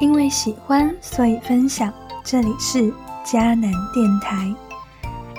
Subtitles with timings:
[0.00, 1.92] 因为喜欢，所以分享。
[2.24, 2.90] 这里是
[3.24, 4.52] 迦南电台，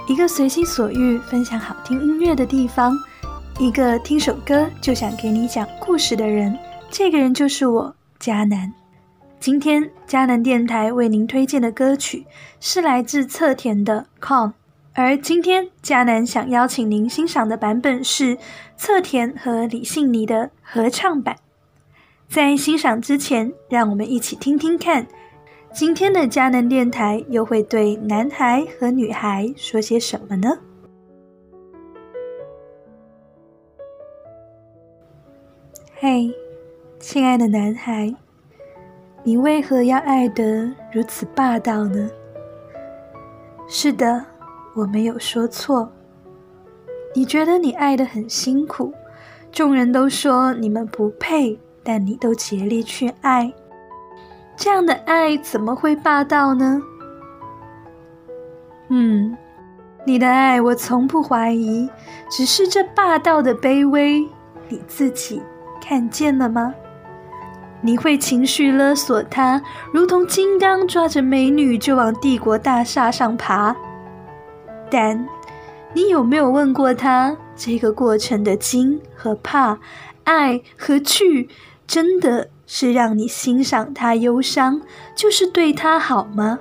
[0.07, 2.93] 一个随心所欲分享好听音乐的地方，
[3.59, 6.55] 一个听首歌就想给你讲故事的人。
[6.91, 8.71] 这个人就是我，迦南。
[9.39, 12.25] 今天迦南电台为您推荐的歌曲
[12.59, 14.49] 是来自侧田的《Call》，
[14.93, 18.37] 而今天迦南想邀请您欣赏的版本是
[18.77, 21.35] 侧田和李信尼的合唱版。
[22.31, 25.05] 在欣赏之前，让我们一起听听看，
[25.73, 30.49] 今天的佳能电台又会对男孩和女孩说些什么呢？
[35.95, 36.31] 嘿，
[37.01, 38.15] 亲爱的男孩，
[39.23, 42.09] 你为何要爱得如此霸道呢？
[43.67, 44.25] 是的，
[44.73, 45.91] 我没有说错。
[47.13, 48.93] 你觉得你爱得很辛苦，
[49.51, 51.59] 众人都说你们不配。
[51.83, 53.51] 但你都竭力去爱，
[54.55, 56.81] 这样的爱怎么会霸道呢？
[58.89, 59.35] 嗯，
[60.05, 61.89] 你的爱我从不怀疑，
[62.29, 64.19] 只是这霸道的卑微，
[64.67, 65.41] 你自己
[65.81, 66.73] 看见了吗？
[67.83, 69.59] 你会情绪勒索他，
[69.91, 73.75] 如同金刚抓着美女就往帝国大厦上爬。
[74.91, 75.27] 但，
[75.93, 79.79] 你有没有问过他这个过程的惊和怕，
[80.25, 81.49] 爱和惧？
[81.93, 84.81] 真的是让你欣赏他忧伤，
[85.13, 86.57] 就是对他好吗？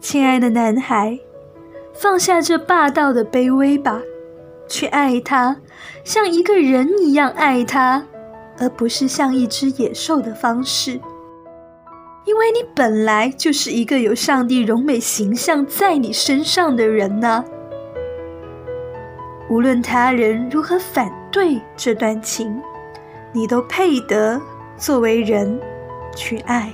[0.00, 1.18] 亲爱的男孩，
[1.92, 4.00] 放下这霸道的卑微吧，
[4.66, 5.54] 去爱他，
[6.04, 8.02] 像一个人一样爱他，
[8.58, 10.98] 而不是像一只野兽的方式。
[12.24, 17.44] 因为你本来就是一个有上帝容美形象在你身上的人呢。
[19.50, 22.62] 无论他人如何反对这段情，
[23.32, 24.40] 你都配得
[24.76, 25.60] 作为人
[26.14, 26.70] 去爱。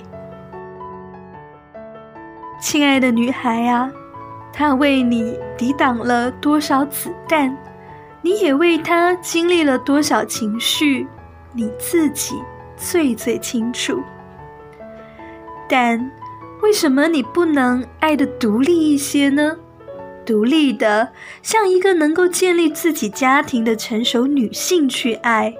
[2.60, 3.90] 亲爱的女孩呀，
[4.52, 7.54] 他为你抵挡了多少子弹，
[8.20, 11.06] 你也为他经历了多少情绪，
[11.54, 12.34] 你自己
[12.76, 14.02] 最最清楚。
[15.66, 15.98] 但
[16.62, 19.56] 为什么你不能爱的独立一些呢？
[20.26, 21.10] 独立的，
[21.40, 25.54] 像一个能够建立自己家庭的成熟女性去爱。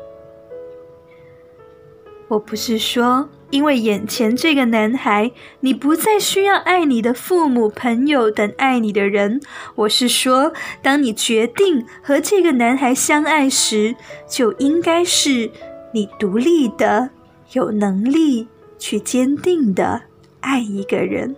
[2.29, 9.41] 我不是说因为眼前这个男孩，你不再需要爱你的父母、朋友等爱你的人。
[9.77, 13.95] 我是说，当你决定和这个男孩相爱时，
[14.29, 15.49] 就应该是
[15.95, 17.11] 你独立的、
[17.53, 18.49] 有能力
[18.81, 20.03] 去坚定的
[20.41, 21.37] 爱一个人。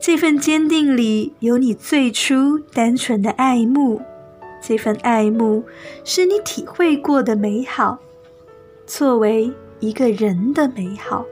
[0.00, 4.00] 这份坚定里有你最初单纯的爱慕，
[4.58, 5.62] 这份爱慕
[6.04, 7.98] 是你体会过的美好，
[8.86, 11.26] 作为一个人的美好。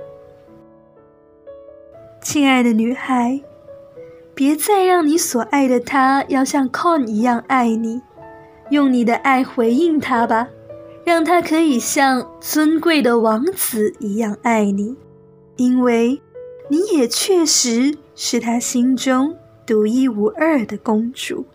[2.23, 3.41] 亲爱的女孩，
[4.35, 8.03] 别再让你所爱的他要像 Con 一样爱你，
[8.69, 10.49] 用你的爱回应他吧，
[11.07, 14.95] 让他可以像尊贵的王子一样爱你，
[15.57, 16.21] 因为
[16.69, 17.97] 你也确实。
[18.21, 19.33] 是他心中
[19.65, 21.47] 独一无二的公主。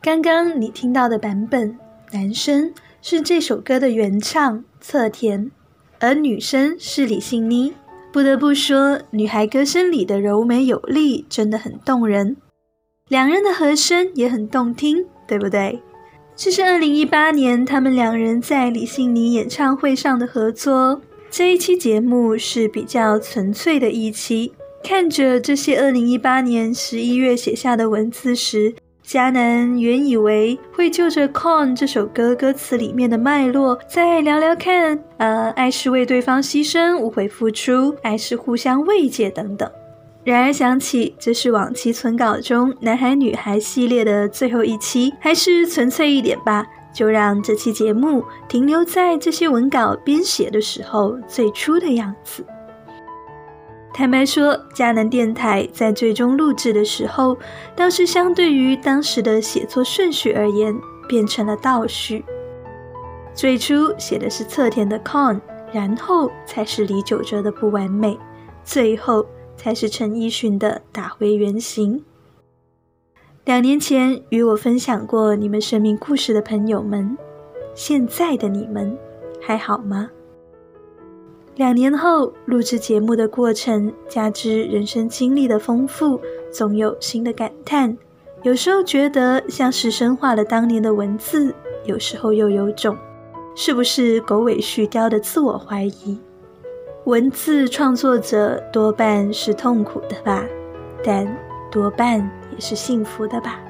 [0.00, 1.78] 刚刚你听到的版本，
[2.10, 2.72] 男生
[3.02, 5.52] 是这首歌的原唱侧田
[6.02, 7.72] 而女生是李杏妮。
[8.12, 12.36] 不得不说，女孩歌声里的柔美有力真的很动人，
[13.08, 15.80] 两人的和声也很动听，对不对？
[16.34, 21.00] 这是二零一八年他们两人在李杏妮演唱会上的合作，
[21.30, 24.52] 这一期节目是比较纯粹的一期。
[24.82, 28.74] 看着这些二零一八年十一月写下的文字时。
[29.12, 39.70] 佳男原以为会就着《Con》这首歌歌词里面的脉络再聊聊看，呃，爱是为对方牺牲，无悔付出，爱是互相慰藉等等。
[40.24, 52.42] 然而想起这是往期存稿中男孩女孩系列的最后一期，还是纯粹一点吧，就让这期节目停留在这些文稿编写的时候最初的样子。
[53.92, 57.36] 坦白说，佳能电台在最终录制的时候，
[57.76, 60.74] 倒是相对于当时的写作顺序而言，
[61.06, 62.24] 变成了倒叙。
[63.34, 65.36] 最初写的是侧田的《Con》，
[65.72, 68.18] 然后才是李九哲的不完美，
[68.64, 69.26] 最后
[69.58, 72.02] 才是陈奕迅的打回原形。
[73.44, 77.16] 两年前与我分享过你们生命故事的朋友们，
[77.74, 78.96] 现在的你们
[79.42, 80.08] 还好吗？
[81.56, 86.18] 两年后录制节目的过程，加之人生经历的丰富，
[86.50, 87.96] 总有新的感叹。
[88.42, 91.54] 有时候觉得像是深化了当年的文字，
[91.84, 92.96] 有时候又有种
[93.54, 96.18] 是不是狗尾续貂的自我怀疑。
[97.04, 100.44] 文字创作者多半是痛苦的吧，
[101.04, 101.26] 但
[101.70, 102.18] 多半
[102.50, 103.60] 也是幸福的吧。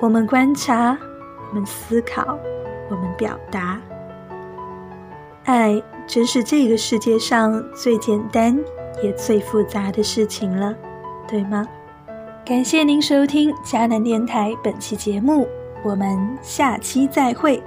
[0.00, 0.96] 我们观察，
[1.50, 2.38] 我们思考，
[2.88, 3.78] 我们表达，
[5.44, 5.80] 爱。
[6.06, 8.58] 真是这个世界上最简单
[9.02, 10.74] 也最复杂的事情了，
[11.26, 11.66] 对吗？
[12.44, 15.48] 感谢您收听迦南电台本期节目，
[15.82, 17.62] 我们下期再会。